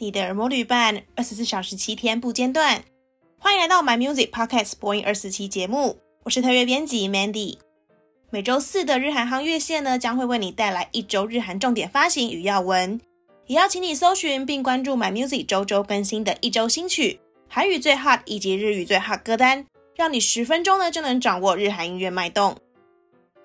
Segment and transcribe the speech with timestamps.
[0.00, 2.84] 你的耳膜旅伴，二十四小时七天不间断。
[3.36, 7.58] 欢迎来到 My Music Podcast 播音二四期节目，我是特约编辑 Mandy。
[8.30, 13.00] 每周四的日韩行月线呢，将会为你带来一周日韩重点发行与要闻，
[13.48, 22.56] 也要请你搜寻并关注 My Music 周周更新的一周新曲、韩语最 hot 以及日语最 hot 歌单，让你十分钟呢就能掌握日韩音乐脉动。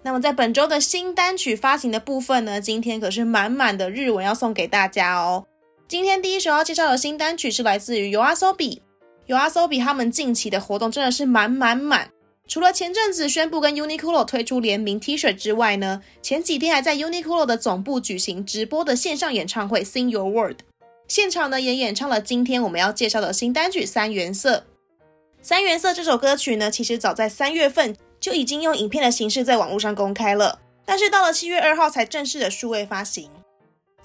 [0.03, 5.47] 那么在本周的新单曲发行的部分呢，今天可是满满的日文要送给大家哦。
[5.87, 12.09] 今天第一首要介绍的新单曲是来自于 YOASOBI，YOASOBI 他们近期的活动真的是满满满。
[12.47, 20.57] 除了前阵子宣布跟 Uniqlo 推出联名 T 恤之外呢，前几天还在 Uniqlo 的总部举行直播的线上演唱会 Sing Your World，
[21.07, 24.57] 现场呢也演唱了今天我们要介绍的新单曲《三原色》。
[25.41, 33.29] 《三原色》这首歌曲呢，其实早在三月份就已经用影片的形式在网络上公开了，但是到了七月二号才正式的数位发行。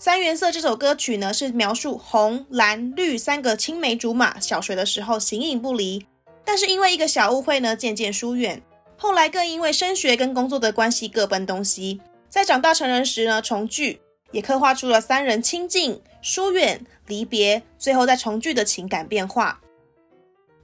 [0.00, 6.06] 三原色这首歌曲呢，是描述红、蓝、绿三个青梅竹马小学的时候形影不离，
[6.44, 8.62] 但是因为一个小误会呢，渐渐疏远。
[8.96, 14.00] 后来更因为升学跟工作的关系各奔东西，在长大成人时呢重聚，
[14.30, 19.60] 也刻画出了三人亲近、疏远、离别，最后再重聚的情感变化。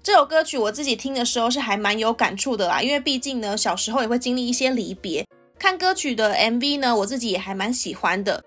[0.01, 5.27] 这首歌曲我自己听的时候是还蛮有感触的啦，因为毕竟呢小时候也会经历一些离别。
[5.59, 8.45] 看歌曲的 MV 呢，我自己也还蛮喜欢的。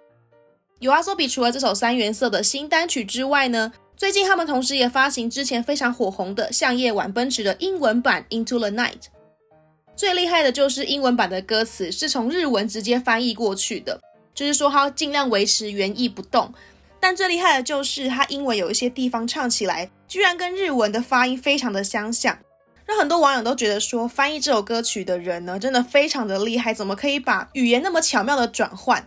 [0.80, 9.08] YOASOBI 除了这首三原色的新单曲之外呢，最近他们同时也发行之前非常火红的向夜晚奔驰的英文版 Into the Night。
[9.96, 14.00] 最厉害的就是英文版的歌词是从日文直接翻译过去的，
[14.36, 16.54] 就是说他尽量维持原意不动。
[17.00, 22.38] 但最厉害的就是他英文有一些地方唱起来居然跟日文的发音非常的相像，
[22.86, 29.04] 让很多网友都觉得说翻译这首歌曲的人呢真的非常的厉害，怎么可以把语言那么巧妙的转换？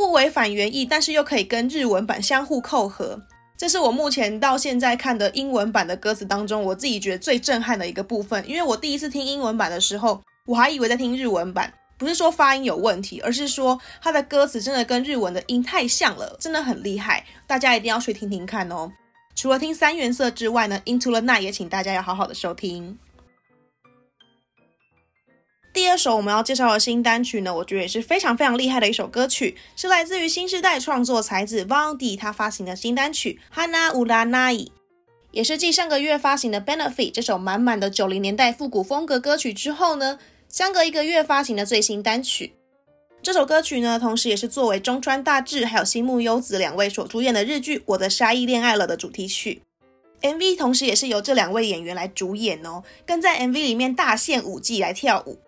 [0.00, 3.20] 不违反原意，但是又可以跟日文版相互扣合，
[3.54, 8.42] 这是我目前到现在看的英文版的歌词当中，我自己觉得最震撼的一个部分。
[8.48, 18.90] 因为我第一次听英文版的时候，我还以为在听日文版，不是说发音有问题，而是说它的歌词真的跟日文的音太像了，真的很厉害，大家一定要去听听看哦。
[19.34, 22.98] 除了听三原色之外呢，Into the Night 也请大家要好好的收听。
[25.80, 34.56] 第二首我们要介绍的新单曲呢，我觉得也是非常非常厉害的一首歌曲，是来自于新时代创作才子 Vandy 他发行的新单曲《Hana Uranai》，
[35.30, 40.18] 也是继上个月发行的《Benefit》这首满满的九零年代复古风格歌曲之后呢，
[40.50, 42.52] 相隔一个月发行的最新单曲。
[43.22, 49.62] 这首歌曲呢，同时也是作为中川大志还有新木优子两位所主演的日剧《我的杀意恋爱了》的主题曲。
[50.20, 55.38] MV 同时也是由这两位演员来主演哦，跟在 MV 里面大献舞技来跳舞。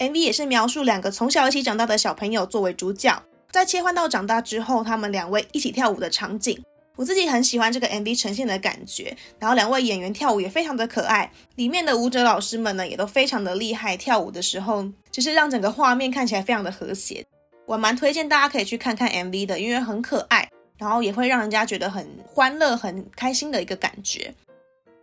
[0.00, 6.58] MV 也是描述两个从小一起长大的小朋友作为主角，在切换到长大之后，他们两位一起跳舞的场景，
[6.96, 9.14] 我自己很喜欢这个 MV 呈现的感觉。
[9.38, 17.22] 然后两位演员跳舞也非常的可爱，里面的舞者老师们呢也都非常的厉害，跳舞的时候就是让整个画面看起来非常的和谐。
[17.66, 24.34] 我蛮推荐大家可以去看看 MV 的，因为很可爱，然后也会让人家觉得很欢乐、很开心的一个感觉。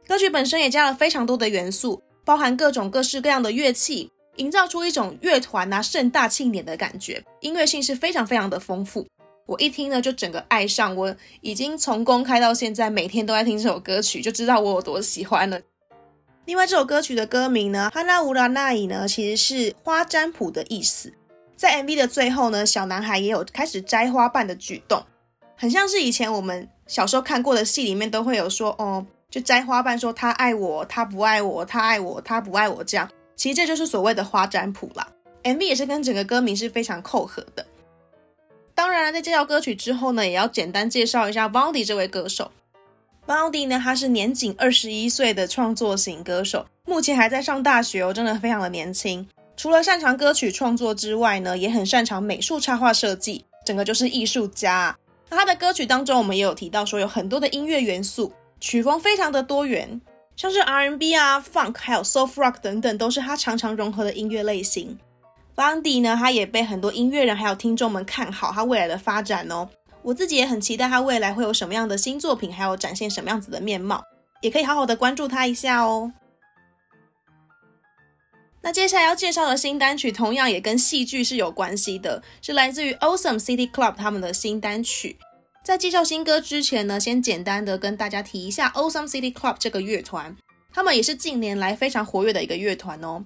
[0.08, 4.12] 歌曲本身也加了非常多的元素，包含各种各式各样的乐器。
[4.38, 9.06] 营造出一种乐团啊盛大庆典的感觉，音乐性是非常非常的丰富。
[9.46, 15.60] 我一听呢就整个爱上，我已经从公开到现在每天都在听这首歌曲，就知道我有多喜欢了。
[16.46, 21.14] 另外这首歌曲的歌名呢，哈纳乌拉那伊呢其实是花占卜的意思。
[21.56, 25.04] 在 MV 的最后呢，小男孩也有开始摘花瓣的举动，
[25.56, 33.10] 很像是以前我们小时候看过的戏里面都会有说哦，就摘花瓣说他爱我，他不爱我，他爱我，他不爱我这样。
[33.38, 35.08] 其实这就是所谓的花占卜啦
[35.44, 37.66] ，MV 也是跟整个歌名是非常扣合的。
[38.74, 42.52] 当然，在介绍歌曲之后呢，也要简单介绍一下 Vaundy 这位歌手。
[43.26, 49.28] Vaundy 呢，他是年仅二十一岁的创作型歌手，目前还在上大学哦，真的非常的年轻。
[49.56, 54.98] 除了擅长歌曲创作之外呢，也很擅长美术插画设计，整个就是艺术家。
[55.30, 60.00] 那他的歌曲当中，我们也有提到说有很多的音乐元素，曲风非常的多元。
[60.38, 64.96] 像是 R&B 啊、Funk，还有 Soft Rock 等等，都是他常常融合的音乐类型。
[65.56, 69.68] Vaundy 呢，他也被很多音乐人还有听众们看好他未来的发展哦。
[70.04, 74.04] 我自己也很期待他未来会有什么样的新作品，还有展现什么样子的面貌，
[74.42, 76.14] 也可以好好的关注他一下哦。
[78.62, 85.18] 那接下来要介绍的新单曲，同样也跟戏剧是有关系的，是来自于 Awesome City Club 他们的新单曲。
[85.68, 90.34] 在介绍新歌之前呢，先简单的跟大家提一下 Awesome City Club 这个乐团，
[90.72, 93.26] 他们也是近年来非常活跃的一个乐团哦。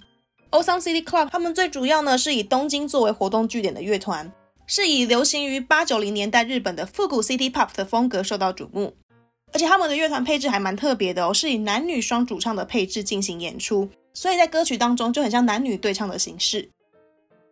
[0.50, 4.34] Awesome City Club 他们最主要呢是以东京作为活动据点的乐团，
[4.66, 8.96] 是以流行于八九零年代日本的复古 City Pop 的风格受到瞩目。
[9.54, 16.68] 而且他们的乐团配置还蛮特别的哦，是以男女双主唱的配置进行演出，所以在歌曲当中就很像男女对唱的形式。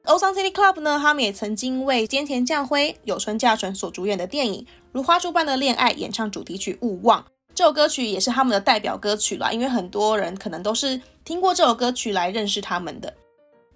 [0.05, 7.21] Old Sound City Club 呢，他们也曾经为菅田将晖、有村架纯所主演的电影《如花束般的恋爱》演唱主题曲《勿忘》。
[7.53, 13.13] 这首歌曲也是他们的代表歌曲啦，因为很多人可能都是听过这首歌曲来认识他们的。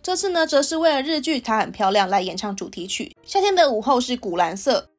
[0.01, 3.15] 这次呢，则是为了日剧《她很漂亮》来演唱主题曲。
[3.23, 4.89] 夏天的午后是古蓝色，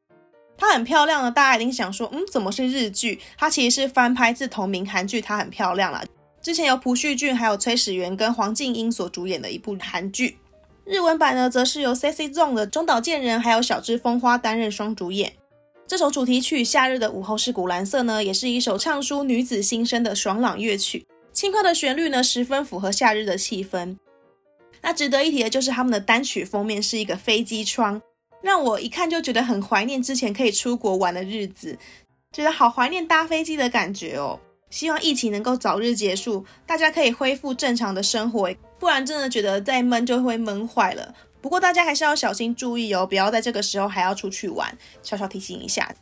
[0.57, 1.31] 她很漂亮呢。
[1.31, 3.19] 大家一定想说，嗯，怎么是日剧？
[3.37, 6.03] 它其实是翻拍自同名韩剧《她很漂亮》啦。
[6.41, 10.37] 之前由朴叙俊、还有崔始源跟黄静英所主演的一部韩剧。
[10.85, 15.33] 日文版呢，则是由 Sexy Zone 的中岛健人还有小芝风花担任双主演。
[15.87, 21.07] 这首主题曲《夏日的午后是古蓝色》呢，也是一首唱出女子心声的爽朗乐曲。
[21.33, 23.97] 轻快的旋律呢，十分符合夏日的气氛。
[24.81, 27.99] 那值得一提的就是他们的单曲封面是一个飞机窗，
[28.43, 31.75] 让我一看就觉得很怀念之前可以出国玩的日子，
[32.31, 34.39] 觉得好怀念搭飞机的感觉哦。
[34.69, 41.15] 希望疫情能够早日结束，大家可以恢复正常的生活，不然真的觉得再闷就会闷坏了。
[41.41, 44.77] 不过大家还是要小心注意哦，不要在这个时候还要出去玩。
[45.03, 45.93] 小小提醒一下。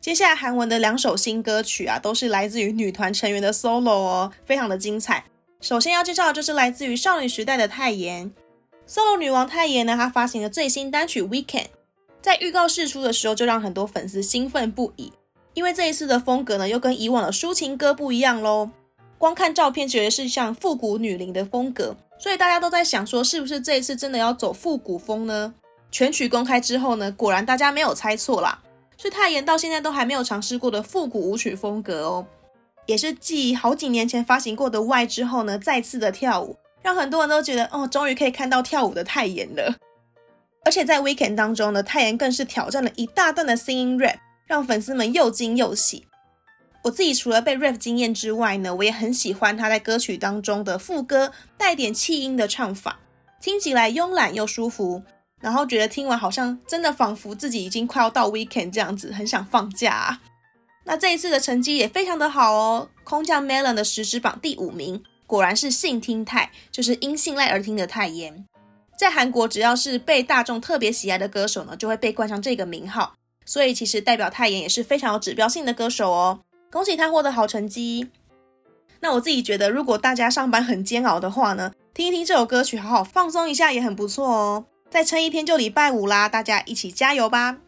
[0.00, 5.24] 接下来韩文的两首新歌曲啊，都是来自于女团成员的 solo 哦，非常的精彩。
[5.60, 8.32] 首先要介绍的就是来自于少女时代的泰妍
[8.88, 11.64] ，solo 女王泰妍呢，她发行的最新单曲《Weekend》，
[12.22, 15.12] 在预告释出的时候就让很多粉丝兴奋不已，
[15.54, 18.70] 因为这一次的风格呢，又跟以往的抒情歌不一样喽。
[19.18, 21.96] 光看照片，觉得是像复古女伶的风格。
[22.18, 25.52] 所以大家都在想说，是不是这一次真的要走复古风呢？
[25.90, 28.58] 全曲公开之后呢，果然大家没有猜错啦，
[28.98, 32.26] 是泰妍到现在都还没有尝试过的复古舞曲风格哦，
[32.86, 39.76] 也是继好几年前发行过的 Y 之后呢，再次的跳舞，让很多人都觉得哦，终于可以看到跳舞的泰妍了。
[40.64, 44.16] 而且在 Weekend 当中呢，泰妍更是挑战了一大段的 Singing Rap，
[44.46, 46.06] 让粉丝们又惊又喜。
[46.86, 53.00] 我自己除了被 rap 惊艳之外呢，我也很喜欢他在歌曲当中的副歌带点气音的唱法，
[53.40, 55.02] 听起来慵懒又舒服，
[55.40, 60.20] 然后觉得听完好像真的仿佛自己已经快要到 weekend 这样子，很想放假。
[60.84, 68.46] 那这一次的成绩也非常的好哦，空降 Melon 的实时榜第五名，果然是性听泰，就是因信赖而听的泰妍。
[68.96, 76.38] 在韩国，只要是被大众特别喜爱的歌手呢，就会被冠上这个名号，所以其实代表泰妍也是非常有指标性的歌手哦。
[76.70, 78.08] 恭喜他获得好成绩。
[79.00, 84.64] 那我自己觉得，如果大家上班很煎熬的话呢，听一听这首歌曲，好好放松一下也很不错哦。
[84.90, 87.58] 再撑一天就礼拜五啦，大家一起加油吧！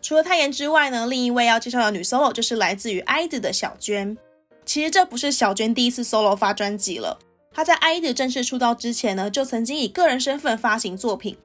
[0.00, 4.16] 除了泰妍之外呢，另一位要介绍的女 solo 就是来自于 IVE 的小娟。
[4.64, 7.18] 其实这不是小娟第一次 solo 发专辑了，
[7.52, 11.36] 她在 IVE 正式出道之前呢，就曾经以个人身份发行作品，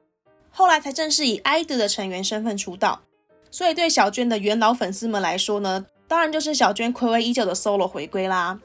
[0.50, 3.02] 后来才正式以 IVE 的成员身份出道。
[3.50, 8.60] 所以，对小娟的元老粉丝们来说呢，当然就是小娟暌违已久的 solo 回归啦。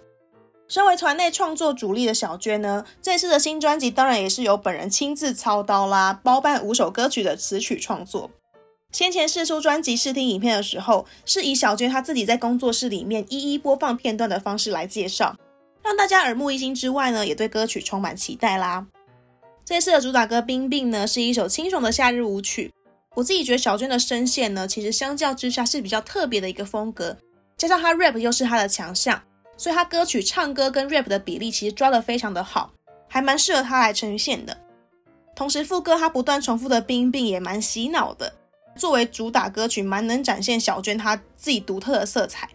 [0.68, 8.32] 身为团内创作主力的小娟呢，这次的新专辑当然也是由本人亲自操刀啦，包办五首歌曲的词曲创作。
[8.92, 15.36] 先前试出专辑试听影片的时候，是以小娟她自己在工作室里面一一播放片段的方式来介绍，
[15.84, 18.88] 让大家耳目一新之外呢，也对歌曲充满期待啦。
[19.66, 22.72] 这次的主打歌《冰冰》呢，是一首清爽的夏日舞曲。
[23.16, 27.18] 我自己觉得小娟的声线呢，其实相较之下是比较特别的一个风格，
[27.58, 29.20] 加上她 rap 又是她的强项，
[29.56, 32.72] 所以她歌曲唱歌跟 rap 的比例其实抓得非常的好，
[33.08, 34.56] 还蛮适合她来呈现的。
[35.34, 38.34] 同时副歌她不断重复的冰冰也蛮洗脑的，
[38.76, 42.50] 作为主打歌曲蛮能展现小娟她自己独特的色彩。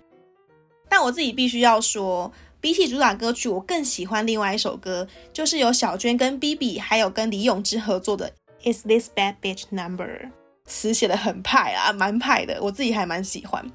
[0.91, 8.31] 但我自己必须要说，比起主打歌曲，我更喜欢另外一首歌，就是由小娟跟 BB 还有跟李永之合作的
[8.63, 10.31] Is This Bad Bitch Number。
[10.71, 13.69] 词写的很派啊，蛮派的，我自己还蛮喜欢。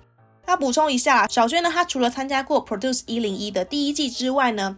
[0.47, 4.77] 那补充一下，小娟呢，她除了参加过 Produce 一零一的第一季之外呢，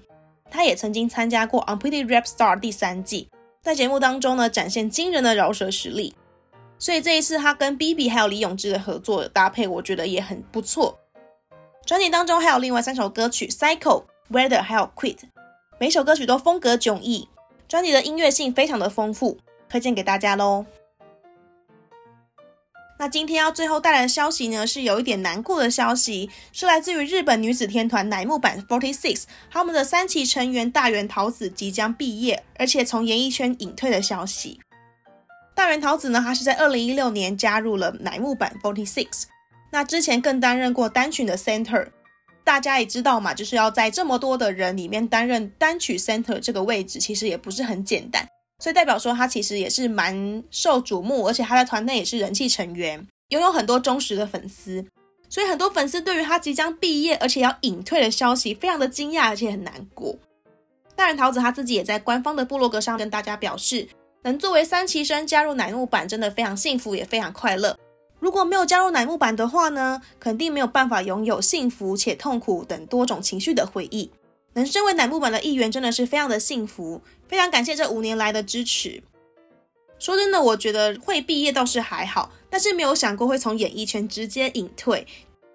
[0.50, 3.30] 她也曾经参加过 Unpretty Rap Star 第三季，
[3.62, 6.16] 在节目当中呢，展现惊人的饶舌实力。
[6.80, 10.98] 所以这一次她跟 BB 还有李永志的合作搭配，我觉得也很不错。
[11.86, 15.20] 专辑当中还有另外三首歌曲，Cycle、Weather 还有 Quit，
[15.80, 17.28] 每首歌曲都风格迥异，
[17.68, 19.38] 专辑的音乐性非常的丰富，
[19.70, 20.66] 推荐给大家喽。
[23.00, 34.60] 那今天要最后带来的消息呢，是有一点难过的消息，是来自于日本女子天团乃木坂46，他们的三期成员大原桃子即将毕业，而且从演艺圈隐退的消息。
[35.54, 39.24] 大原桃子呢，她是在二零一六年加入了乃木坂 Forty Six，
[39.72, 41.88] 那之前更担任过单曲的 center。
[42.44, 48.26] 大家也知道嘛，就是要在这么多的人里面担任单曲 center 这个位置，其实也不是很简单。
[48.60, 53.08] 所以代表说他其实也是蛮受瞩目，而且他在团内也是人气成员。
[53.30, 54.86] 拥有很多忠实的粉丝，
[55.30, 60.16] 所以很多粉丝对于他即将毕业而且要隐退的消息非常的惊讶，而且很难过。
[60.96, 63.88] 当然，桃子他自己也在官方的部落格上跟大家表示，
[64.24, 67.78] 能作为三期生加入乃木坂真的非常幸福，也非常快乐。
[68.20, 74.10] 如果没有加入乃木坂的话呢，肯定没有办法拥有幸福且痛苦等多种情绪的回忆。
[74.58, 79.04] 能身为乃木坂的一员，真的是非常的幸福，非常感谢这五年来的支持。
[80.00, 85.06] 说真的，我觉得会毕业倒是还好，但是没有想过会从演艺圈直接隐退。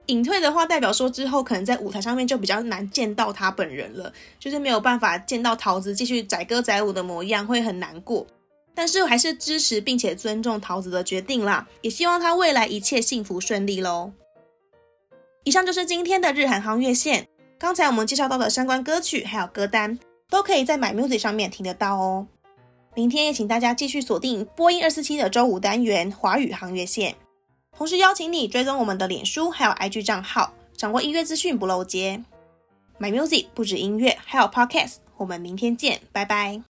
[0.06, 8.26] 隐退的话，代表说之后可能在舞台上面就比较难见到他本人了，就是没有办法见到桃子继续载歌载舞的模样，会很难过。
[8.74, 14.12] 但是还是支持并且尊重桃子的决定啦，也希望他未来一切幸福顺利喽。
[15.44, 17.28] 以上就是今天的日韩夯月线。
[17.62, 19.96] 刚才我们介绍到的相关歌曲还有歌单，
[20.28, 22.26] 都可以在 My Music 上面听得到哦。
[22.96, 27.14] 明天也请大家继续锁定播音二四七的周五单元华语航月线，
[27.78, 32.24] 同时邀请你追踪我们的脸书还有 IG 账号，掌握音乐资讯不漏接。
[32.98, 34.96] My Music 不止音乐，还有 Podcast。
[35.16, 36.71] 我们明天见，拜拜。